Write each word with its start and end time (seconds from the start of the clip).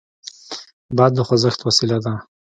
باد 0.97 1.11
د 1.15 1.19
خوځښت 1.27 1.59
وسیله 1.67 1.97
ده. 2.05 2.13